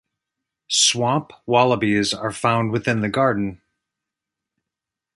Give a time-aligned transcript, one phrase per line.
[0.67, 3.61] Swamp wallabies are found within the Garden.